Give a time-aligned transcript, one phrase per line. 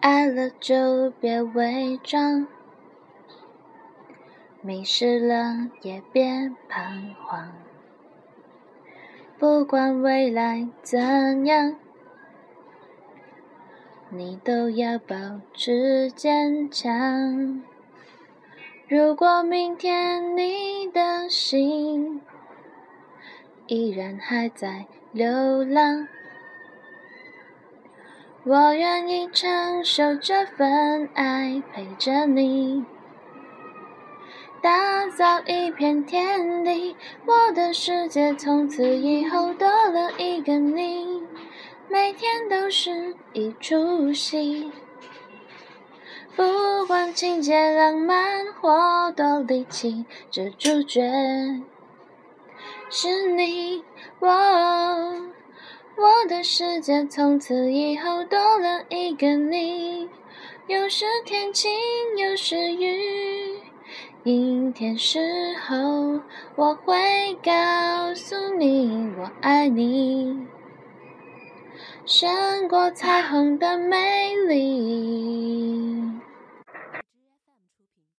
[0.00, 2.46] 爱了就别伪装，
[4.60, 7.52] 迷失了也别彷徨。
[9.38, 11.76] 不管未来怎样，
[14.10, 15.16] 你都要保
[15.54, 17.62] 持坚强。
[18.86, 22.20] 如果明天你的心
[23.66, 26.06] 依然还在流浪，
[28.44, 32.84] 我愿意承受这份爱，陪着你，
[34.60, 36.96] 打造一片天地。
[37.24, 41.22] 我的世界从此以后多了一个你，
[41.88, 44.72] 每天都是一出戏。
[46.34, 51.00] 不管情节浪漫或多离奇，这主角
[52.90, 53.84] 是你。
[54.18, 55.11] 我，
[55.96, 60.08] 我的世界从此以后多了一个你。
[60.66, 61.70] 有时天晴，
[62.16, 63.60] 有时雨，
[64.24, 65.20] 阴天时
[65.66, 66.20] 候
[66.56, 66.94] 我会
[67.42, 70.46] 告诉你我爱你，
[72.06, 75.61] 胜过彩虹的美丽。